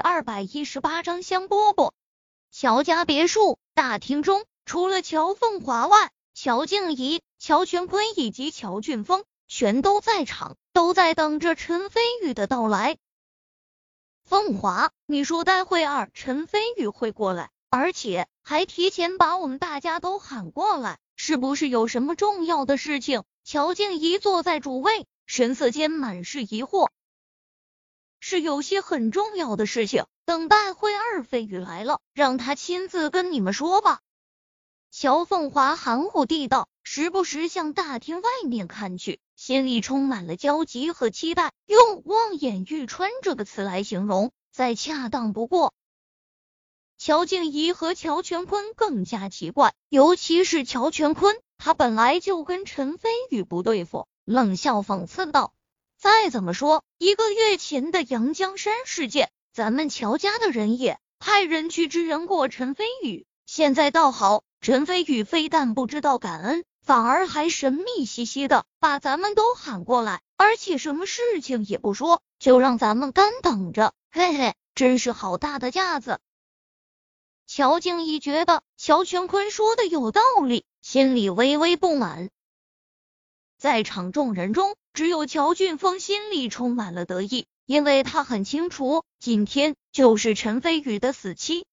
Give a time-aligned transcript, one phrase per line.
[0.00, 1.92] 二百一十八章香饽饽。
[2.50, 12.96] 乔家别墅大厅中，除了乔凤华外，乔静怡、乔全坤以及乔俊峰全都在场，都在等着陈飞宇的到来。
[14.24, 23.24] 凤华，你说待会儿陈飞宇会过来，而且还提前把我们大家都喊过来，是不是有什么重要的事情？
[23.44, 26.88] 乔静怡坐在主位，神色间满是疑惑。
[28.20, 34.00] 是有些很重要的事情，等待会二飞宇来了，让他亲自跟你们说吧。
[34.92, 41.52] 乔凤华含糊地道，时不时向大厅外面看去，心里充满了焦急和期待。
[41.66, 45.72] 用“望眼欲穿”这个词来形容，再恰当不过。
[46.98, 55.54] 乔静怡和乔全坤更加奇怪，尤其是乔全坤，他本来就跟陈飞宇不对付，冷笑讽刺道。
[56.00, 63.26] 再怎么说，一个月前的阳江山事件，咱们乔家的人也派人去支援过陈飞宇。
[63.44, 73.92] 现在倒好，陈飞宇非但不知道感恩，反而还神秘兮兮的把咱们都喊过来，而且什么事情也不说，就让咱们干等着。
[74.10, 76.18] 嘿嘿，真是好大的架子！
[77.46, 82.30] 乔静怡觉得乔全坤说的有道理，心里微微不满。
[83.60, 91.66] 在场众人中，只有乔俊峰心里充满了得意，因为他很清楚，今天就是陈飞宇的死期。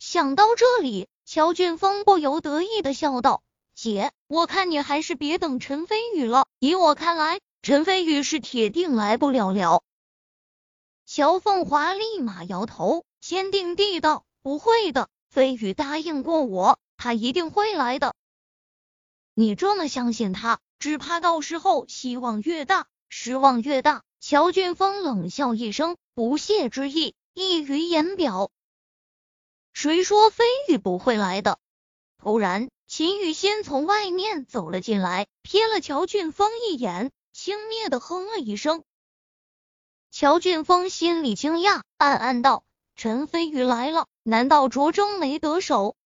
[0.00, 3.44] 想到这里，乔俊峰不由得意的笑道
[3.76, 6.48] ：“姐，我看你还是别等陈飞宇了。
[6.58, 9.84] 以我看来，陈飞宇是铁定来不了了。”
[11.06, 18.16] 乔凤华立马摇头，坚定地道：“不会的，飞宇答应过我，他一定会来的。
[19.34, 24.02] 你这么相信他？”只怕到时候希望越大，失望越大。
[24.20, 28.50] 乔俊峰冷笑一声，不屑之意溢于言表。
[29.72, 31.58] 谁说飞宇不会来的？
[32.18, 38.82] 突然，秦雨欣从外面走了进来，瞥了乔俊峰一眼，轻蔑的哼了一声。
[40.10, 42.64] 乔俊峰心里惊讶，暗暗道：
[42.96, 45.96] 陈飞宇来了，难道卓征没得手？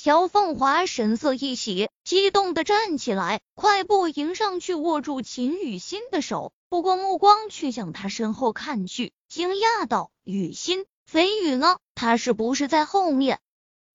[0.00, 6.52] 乔凤华神色一喜，激动的站起来，快步迎上去，握住秦雨欣的手。
[6.68, 11.80] 不过目光却向他身后看去，惊讶道：“雨欣，飞宇呢？
[11.96, 13.40] 他是不是在后面？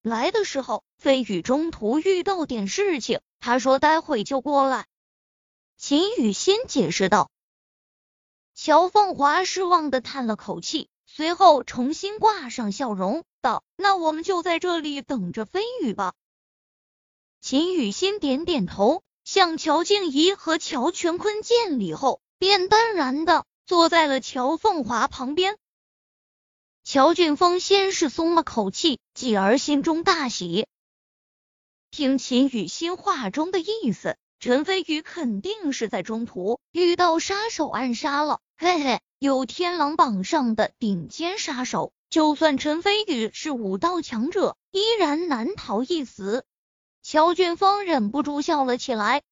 [0.02, 4.86] 来的时候，飞宇中途遇到点事情，他说待会就过来。”
[5.78, 7.30] 秦雨欣解释道。
[8.54, 10.90] 乔凤华失望的叹了口气。
[11.16, 16.12] 随后重新挂上笑容，道：“那我们就在这里等着飞宇吧。”
[17.40, 25.56] 秦雨欣点点头，向乔静怡和乔全坤见礼后，便淡然的坐在了乔凤华旁边。
[26.82, 30.66] 乔俊峰先是松了口气，继而心中大喜。
[31.92, 39.00] 听秦雨欣话中的意思，陈飞宇肯定是在中途遇到杀手暗杀了，嘿嘿。
[39.24, 46.44] 有天狼榜上的顶尖杀手，就算陈飞宇是武道强者，依然难逃一死。
[47.02, 49.22] 乔俊峰忍不住笑了起来。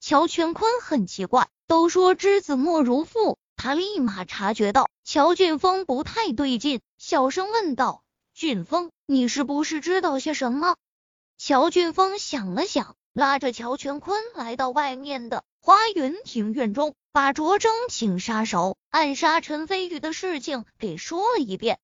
[0.00, 8.02] 乔全坤很奇怪，都说知子莫如父，他立马察觉到乔俊峰不太对劲，小声问道
[8.32, 10.76] ：“俊峰，你是不是知道些什么？”
[11.36, 16.94] 乔俊峰想了想，拉着乔全坤来到外面的花园庭院中。
[17.12, 21.78] 把卓征请杀手暗杀陈飞宇的事情给说了一遍，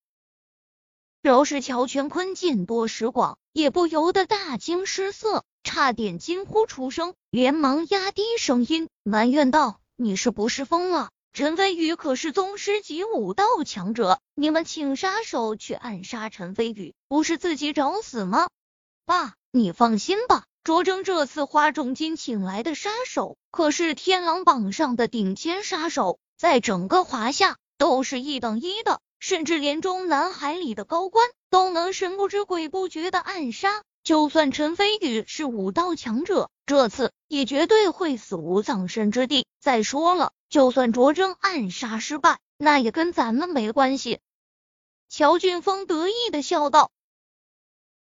[1.21, 11.11] 饶是乔全坤见多识广，也不由得大惊失色，差点惊呼出声，连忙压低声音埋怨道：“你是不是疯了？
[11.35, 18.49] 陈飞宇可是宗师级武道强者，你们请杀手去暗杀陈飞宇，不是自己找死吗？”
[19.05, 20.45] 爸，你放心吧。
[20.69, 33.83] 卓征这次花重金请来的杀手，可是天狼榜上的顶尖杀手，在整个华夏都是一等一的，甚至连中南海里的高官都能神不知鬼不觉的暗杀。
[34.05, 39.47] 就算陈飞宇是武道强者，这次也绝对会死无葬身之地。
[39.59, 44.21] 再说了，就算卓征暗杀失败，那也跟咱们没关系。
[45.09, 46.91] 乔俊峰得意的笑道：“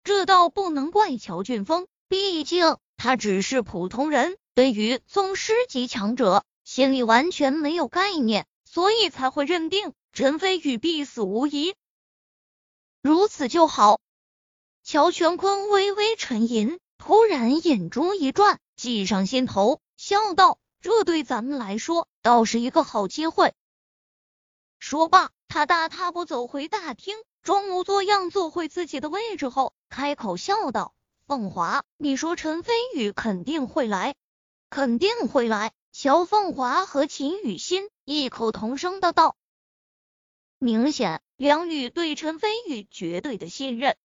[0.04, 11.74] 这倒不能怪乔俊峰。”毕竟他只是普通人，对于宗师级强者心里完全没有概念，所以才会认定陈飞宇必死无疑。
[13.02, 14.00] 如此就好。
[14.84, 23.54] 乔全坤微微沉吟，突然眼珠一转，计上心头，笑道：“这对咱们来说倒是一个好机会。”
[24.78, 30.93] 说罢，他大踏步走回大厅，装模作样坐回自己的位置后，开口笑道
[31.26, 34.14] ：“凤华，你说陈飞宇肯定会来，
[34.68, 39.36] 肯定会来。”乔凤华和秦雨欣异口同声的道
[40.58, 43.96] ：“明显，梁宇对陈飞宇绝对的信任。”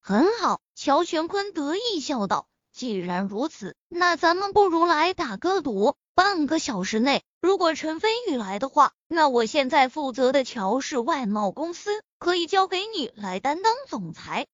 [0.00, 5.96] 很好，乔全坤得意笑道：“既然如此，那咱们不如来打个赌。
[6.14, 14.46] 半个小时内，如果陈飞宇来的话，那我现在负责的乔氏外贸公司可以交给你来担当总裁。”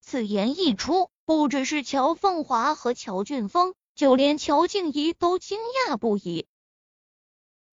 [0.00, 3.74] 此言一出，不只是乔凤华和乔俊峰。
[3.94, 6.46] 就连乔静怡都惊讶不已。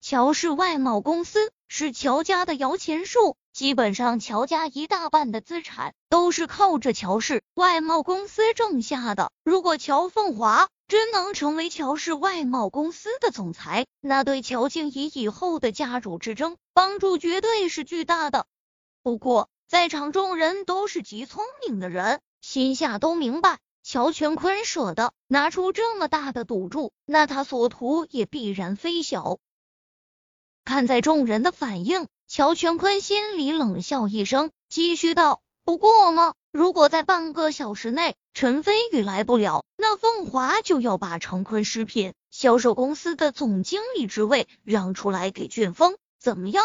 [0.02, 9.30] 乔氏外贸公司是乔家的摇钱树，基本上乔家一大半的资产都是靠着乔氏外贸公司挣下的。
[9.42, 18.46] 如果乔凤华真能成为乔氏外贸公司的总裁，那对乔静怡以后的家主之争帮助绝对是巨大的。
[19.04, 23.58] 不过，在场众人都是极聪明的人，心下都明白。
[23.82, 29.38] 乔全坤舍得拿出这么大的赌注，那他所图也必然非小。
[30.64, 46.64] 看在众人的反应，乔全坤心里冷笑一声，继续道：“不过嘛，如果在半个小时内陈飞宇来不了，那凤华就要把成坤食品销售公司的总经理职位让出来给俊峰，怎么样？”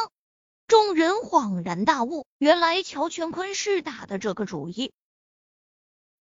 [0.68, 4.92] 众人恍然大悟，原来乔全坤是打的这个主意。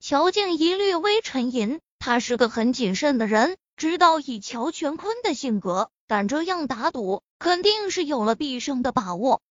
[0.03, 9.43] 乔静怡略微沉吟，他是个很谨慎的人，知道以乔全坤的性格，敢这样打赌，肯定是有了必胜的把握。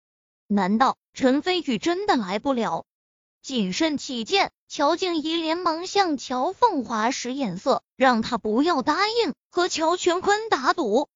[0.47, 2.85] 难道陈飞宇真的来不了？
[3.43, 11.09] 谨慎起见，乔静怡连忙向乔凤华使眼色，让他不要答应和乔全坤打赌。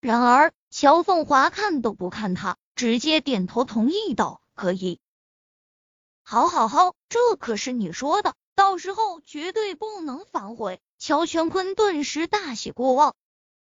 [0.00, 4.98] 然而乔凤华看都不看他，直接点头同意道：“可以。”
[6.30, 10.78] 好，好，好，这可是你说的，到时候绝对不能反悔。
[10.98, 13.14] 乔全坤顿时大喜过望，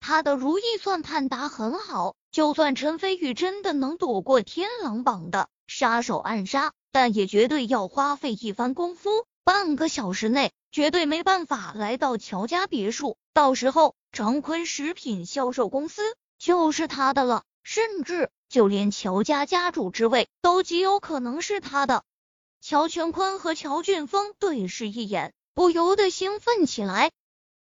[0.02, 9.10] 他的如意算盘打很好，就算陈飞宇真的能躲过天狼榜的杀手暗杀，但也绝对要花费一番功夫。
[9.46, 16.02] 半个小时内绝对没办法来到乔家别墅，到时候长坤食品销售公司
[16.38, 22.04] 就是他的了，甚至就连乔家家主之位都极有可能是他的。
[22.62, 27.12] 乔全坤和乔俊峰对视一眼，不由得兴奋起来，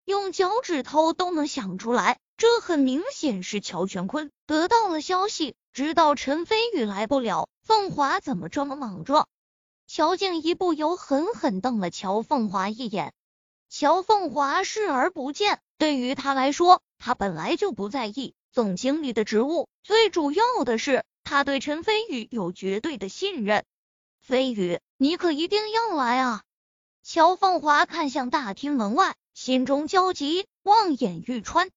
[0.05, 7.49] 用脚趾头都能想出来，这很明显是乔全坤得到了消息，知道陈飞宇来不了。
[7.63, 9.29] 凤华怎么这么莽撞？
[9.87, 13.13] 乔静怡不由狠狠瞪了乔凤华一眼。
[13.71, 23.65] 乔凤华视而不见，对于他来说，他本来就不在意总经理的职务，最主要的是他对陈飞宇有绝对的信任。
[24.29, 26.43] 飞宇，你可一定要来啊！
[27.03, 31.71] 乔凤华看向大厅门外，心中焦急，望眼欲穿。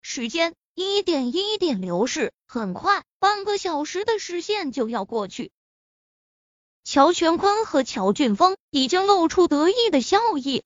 [0.00, 5.50] 时间一点一点流逝，很快半个小时的时限就要过去。
[6.84, 10.64] 乔全坤和乔俊峰已经露出得意的笑意。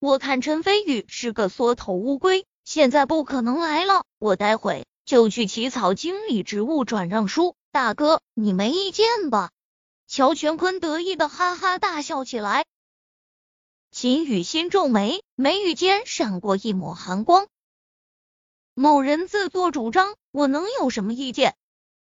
[0.00, 4.02] 我看陈飞宇是个缩头乌龟，现在不可能来了。
[4.18, 9.52] 我待会就去起草经理职务转让书，大哥，你没意见吧？
[10.12, 12.66] 乔全坤得意的哈哈大笑起来，
[13.92, 17.46] 秦雨欣皱眉，眉宇间闪过一抹寒光。
[18.74, 21.54] 某人自作主张，我能有什么意见？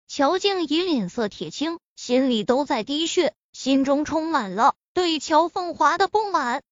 [0.07, 6.63] 乔静怡脸色铁青，心里都在滴血，心中充满了对乔凤华的不满。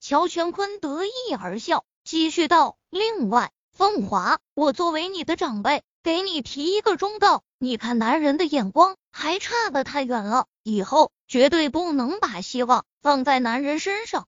[0.00, 14.26] 乔全坤得意而笑，继续道：“另外，凤华，我作为你的长辈。”给你提一个忠告，你看男人的眼光还差得太远了，以后绝对不能把希望放在男人身上。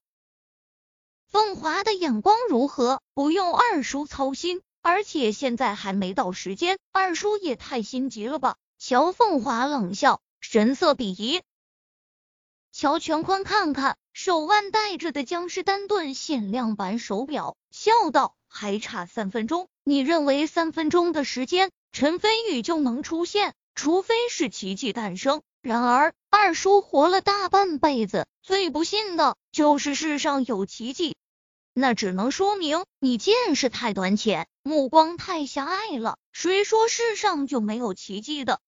[1.26, 3.00] 凤华的眼光如何？
[3.12, 8.56] 不用二叔操心，而且现在还没到时间，二叔也太心急了吧？
[8.78, 11.42] 乔凤华冷笑，神色鄙夷。
[12.70, 18.36] 乔全宽看看手腕戴着的江诗丹顿限量版手表，笑道。
[18.56, 23.54] 还差三分钟，你认为三分钟的时间，陈飞宇就能出现？
[23.74, 25.42] 除非是奇迹诞生。
[25.60, 31.16] 然而二叔活了大半辈子，最不信的就是世上有奇迹，
[31.74, 36.16] 那只能说明你见识太短浅，目光太狭隘了。
[36.32, 38.60] 谁说世上就没有奇迹的？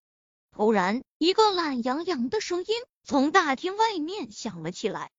[0.55, 5.11] 突然，一个懒洋洋的声音从大厅外面响了起来，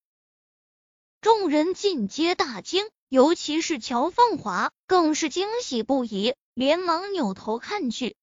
[1.21, 2.87] 众人尽皆大惊。
[3.09, 8.15] 尤其是乔凤华更是惊喜不已，连忙扭头看去，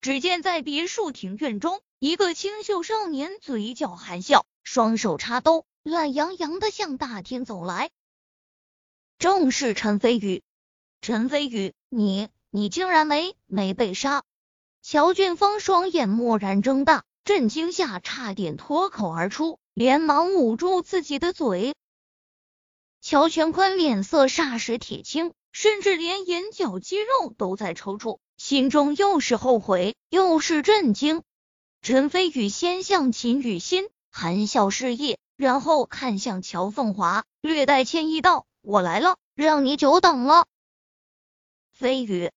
[0.00, 7.90] 只见在别墅庭院中，一个清秀少年嘴角含笑，双手插兜，懒洋洋的向大厅走来。
[9.18, 10.44] 正是陈飞宇。
[11.00, 14.22] 陈飞宇，你你竟然没没被杀？
[14.82, 21.74] 乔俊峰双眼蓦然睁大，震惊下差点脱口而出，连忙捂住自己的嘴。
[23.00, 28.18] 乔全坤脸色霎时铁青，甚至连眼角肌肉都在抽搐。
[28.36, 31.22] 心中又是后悔又是震惊。
[31.80, 40.46] 陈飞宇先向秦雨欣含笑示意，然后看向乔凤华，略带歉意道：“我来了，让你久等了。”
[41.70, 42.32] 飞宇，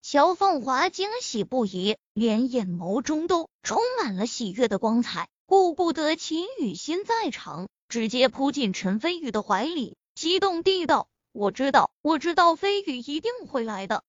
[0.00, 5.28] 乔凤华惊喜不已，连眼眸中都充满了喜悦的光彩。
[5.46, 14.04] 顾不得秦雨欣在场，直接扑进陈飞宇的怀里，激动地道：“我知道，我知道，飞宇一定会来的。”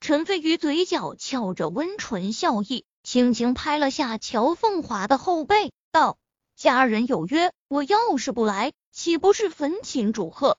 [0.00, 6.18] 陈飞宇嘴角翘着温唇笑意，轻轻拍了下乔凤华的后背，道
[6.56, 10.58] ：“家人有约，我要是不来，岂不是焚琴煮鹤？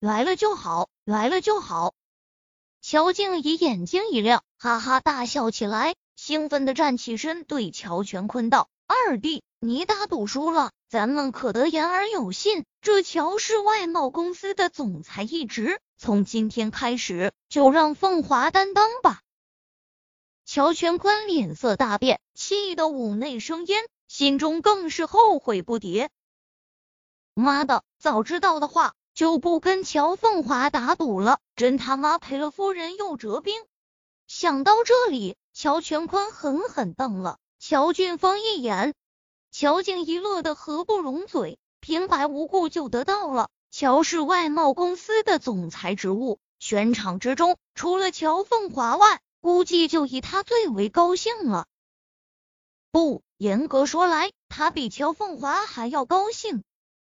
[0.00, 1.94] 来了就好，来了就好。”
[2.82, 8.68] 乔静怡眼睛一亮，哈哈大笑起来，兴奋的站起身，对乔全坤道
[9.06, 19.20] ：“二弟，你打赌输了，咱们可得言而有信，这乔氏外贸公司的总裁一职。”从今天开始，就让凤华担当吧。
[20.46, 26.08] 乔全坤脸色大变，气得五内生烟，心中更是后悔不迭。
[27.34, 33.62] 妈的，早知道的话，就不跟乔凤华打赌了，真他妈赔了夫人又折兵。
[34.26, 38.94] 想到这里，乔全坤狠狠瞪了乔俊峰一眼。
[39.52, 43.50] 乔静一乐得合不拢嘴，平白无故就得到了。
[43.70, 51.66] 乔氏外贸公司的总裁职务，全场之中除了乔凤华外，估计就以他最为高兴了。
[52.92, 56.62] 不，严格说来，他比乔凤华还要高兴。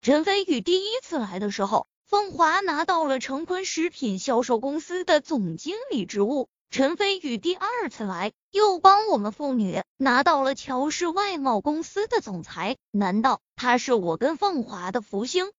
[0.00, 6.49] 陈飞宇第一次来的时候，凤华拿到了成坤食品销售公司的总经理职务。
[6.72, 12.76] 陈飞宇第二次来，又帮我们父女拿到了乔氏外贸公司的总裁。
[12.92, 15.50] 难道他是我跟凤华的福星？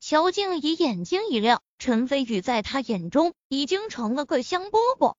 [0.00, 5.14] 乔静怡眼睛一亮，陈飞宇在她眼中已经成了个香饽饽。